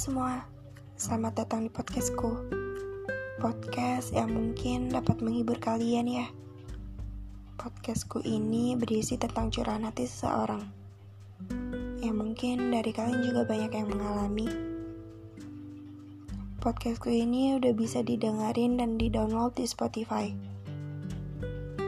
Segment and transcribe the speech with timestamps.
[0.00, 0.48] semua,
[0.96, 2.32] selamat datang di podcastku.
[3.36, 6.24] Podcast yang mungkin dapat menghibur kalian ya.
[7.60, 10.64] Podcastku ini berisi tentang curahan hati seseorang.
[12.00, 14.48] Yang mungkin dari kalian juga banyak yang mengalami.
[16.64, 20.32] Podcastku ini udah bisa didengarin dan di-download di Spotify.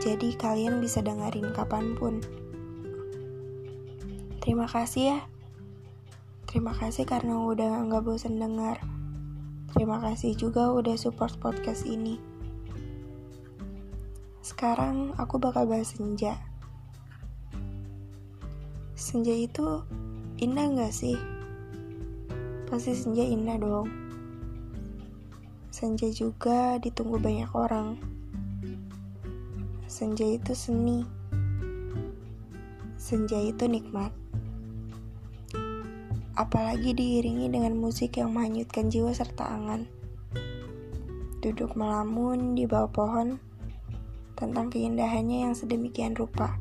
[0.04, 2.20] Jadi kalian bisa dengerin kapan pun.
[4.44, 5.31] Terima kasih ya
[6.48, 8.82] Terima kasih karena udah nggak bosan dengar.
[9.72, 12.20] Terima kasih juga udah support podcast ini.
[14.42, 16.36] Sekarang aku bakal bahas senja.
[18.98, 19.80] Senja itu
[20.42, 21.16] indah nggak sih?
[22.68, 23.88] Pasti senja indah dong.
[25.72, 27.96] Senja juga ditunggu banyak orang.
[29.88, 31.02] Senja itu seni.
[33.00, 34.21] Senja itu nikmat
[36.32, 39.84] apalagi diiringi dengan musik yang menghanyutkan jiwa serta angan.
[41.44, 43.36] Duduk melamun di bawah pohon
[44.38, 46.56] tentang keindahannya yang sedemikian rupa.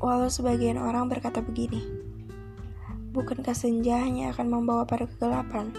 [0.00, 1.84] Walau sebagian orang berkata begini,
[3.12, 5.76] bukankah senja hanya akan membawa pada kegelapan?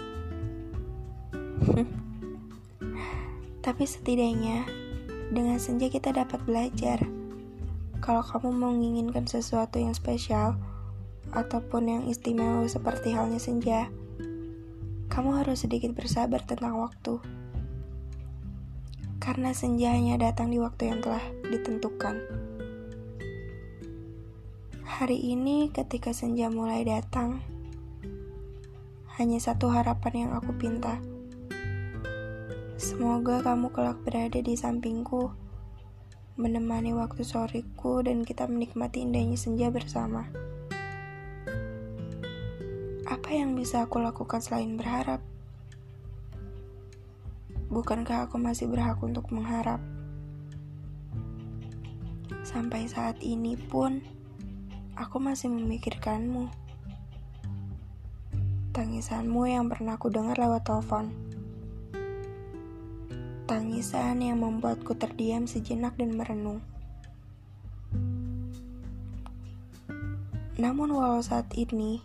[3.66, 4.62] Tapi setidaknya,
[5.34, 7.02] dengan senja kita dapat belajar.
[8.02, 10.58] Kalau kamu menginginkan sesuatu yang spesial,
[11.32, 13.88] ataupun yang istimewa seperti halnya senja,
[15.08, 17.20] kamu harus sedikit bersabar tentang waktu.
[19.20, 22.16] Karena senja hanya datang di waktu yang telah ditentukan.
[24.84, 27.40] Hari ini ketika senja mulai datang,
[29.16, 31.00] hanya satu harapan yang aku pinta.
[32.80, 35.32] Semoga kamu kelak berada di sampingku,
[36.34, 40.26] menemani waktu soreku dan kita menikmati indahnya senja bersama.
[43.12, 45.20] Apa yang bisa aku lakukan selain berharap?
[47.68, 49.84] Bukankah aku masih berhak untuk mengharap?
[52.40, 54.00] Sampai saat ini pun,
[54.96, 56.48] aku masih memikirkanmu.
[58.72, 61.12] Tangisanmu yang pernah aku dengar lewat telepon.
[63.44, 66.64] Tangisan yang membuatku terdiam sejenak dan merenung.
[70.56, 72.00] Namun walau saat ini,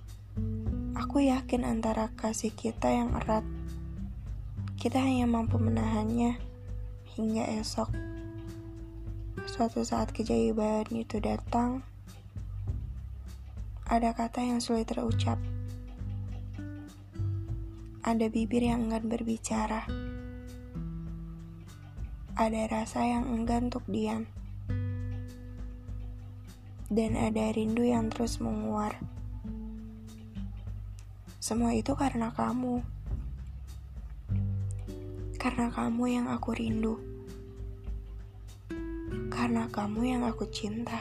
[0.98, 3.46] Aku yakin antara kasih kita yang erat,
[4.82, 6.42] kita hanya mampu menahannya
[7.14, 7.94] hingga esok.
[9.46, 11.86] Suatu saat keajaiban itu datang,
[13.86, 15.38] ada kata yang sulit terucap.
[18.02, 19.86] Ada bibir yang enggan berbicara.
[22.34, 24.26] Ada rasa yang enggan untuk diam.
[26.90, 28.98] Dan ada rindu yang terus menguar.
[31.48, 32.84] Semua itu karena kamu.
[35.40, 37.00] Karena kamu yang aku rindu.
[39.32, 41.00] Karena kamu yang aku cinta.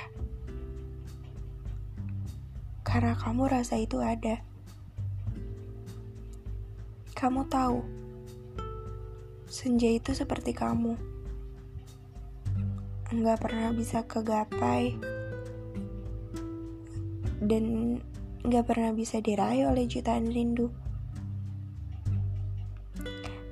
[2.86, 4.38] Karena kamu rasa itu ada.
[7.18, 7.82] Kamu tahu,
[9.50, 10.94] senja itu seperti kamu.
[13.10, 14.94] Enggak pernah bisa kegapai
[17.42, 17.98] dan
[18.46, 20.70] gak pernah bisa diraih oleh jutaan rindu.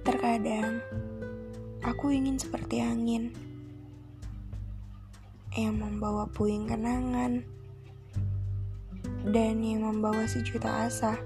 [0.07, 0.79] Terkadang,
[1.83, 3.35] aku ingin seperti angin
[5.59, 7.43] yang membawa puing kenangan
[9.35, 11.19] dan yang membawa sejuta asa.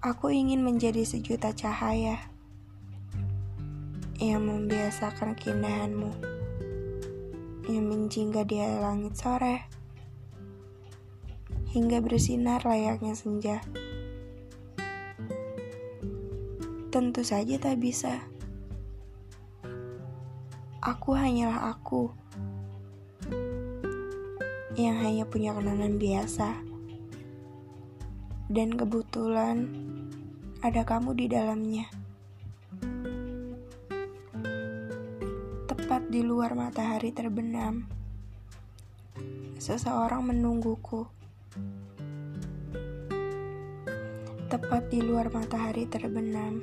[0.00, 2.16] Aku ingin menjadi sejuta cahaya
[4.16, 6.08] yang membiasakan keindahanmu
[7.68, 9.81] yang menjingga di langit sore
[11.72, 13.64] hingga bersinar layaknya senja.
[16.92, 18.20] Tentu saja tak bisa.
[20.84, 22.12] Aku hanyalah aku
[24.76, 26.48] yang hanya punya kenangan biasa.
[28.52, 29.72] Dan kebetulan
[30.60, 31.88] ada kamu di dalamnya.
[35.64, 37.88] Tepat di luar matahari terbenam,
[39.56, 41.21] seseorang menungguku.
[44.52, 46.60] Tepat di luar matahari terbenam,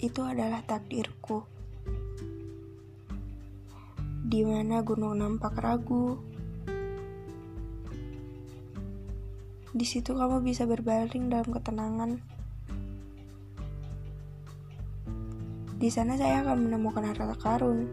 [0.00, 1.44] itu adalah takdirku.
[4.24, 6.16] Di mana gunung nampak ragu,
[9.76, 12.16] di situ kamu bisa berbaring dalam ketenangan.
[15.76, 17.92] Di sana saya akan menemukan harta karun.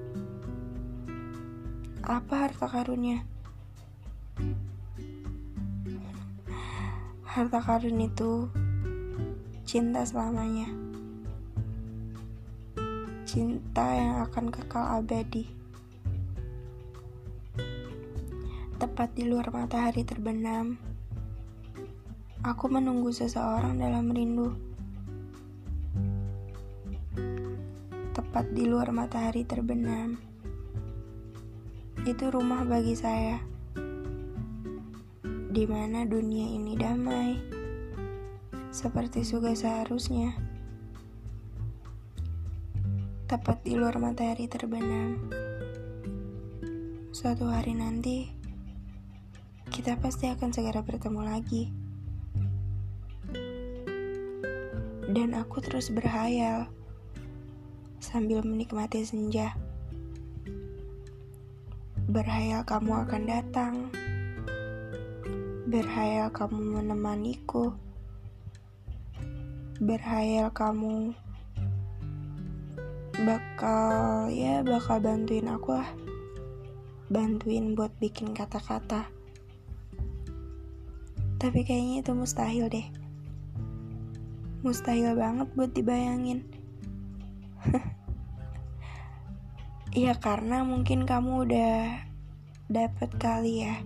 [2.08, 3.35] Apa harta karunnya?
[7.36, 8.48] Harta karun itu
[9.68, 10.72] cinta selamanya.
[13.28, 15.44] Cinta yang akan kekal abadi.
[18.80, 20.80] Tepat di luar matahari terbenam,
[22.40, 24.56] aku menunggu seseorang dalam rindu.
[28.16, 30.16] Tepat di luar matahari terbenam,
[32.08, 33.44] itu rumah bagi saya,
[35.56, 37.40] di mana dunia ini damai,
[38.76, 40.36] seperti suga seharusnya.
[43.24, 45.32] Tepat di luar matahari terbenam,
[47.16, 48.28] suatu hari nanti
[49.72, 51.72] kita pasti akan segera bertemu lagi.
[55.08, 56.68] Dan aku terus berhayal
[58.04, 59.56] sambil menikmati senja.
[62.12, 63.76] Berhayal kamu akan datang.
[65.66, 67.74] Berhayal kamu menemaniku.
[69.82, 71.18] Berhayal kamu
[73.26, 75.90] bakal ya bakal bantuin aku lah.
[77.10, 79.10] Bantuin buat bikin kata-kata.
[81.42, 82.86] Tapi kayaknya itu mustahil deh.
[84.62, 86.46] Mustahil banget buat dibayangin.
[89.96, 92.04] Iya karena mungkin kamu udah
[92.68, 93.80] dapet kali ya.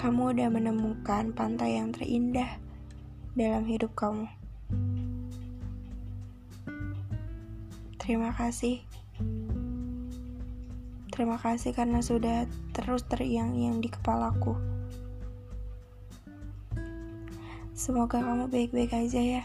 [0.00, 2.56] Kamu udah menemukan pantai yang terindah
[3.36, 4.32] dalam hidup kamu.
[8.00, 8.80] Terima kasih.
[11.12, 14.56] Terima kasih karena sudah terus teriang-iang di kepalaku.
[17.76, 19.44] Semoga kamu baik-baik aja ya.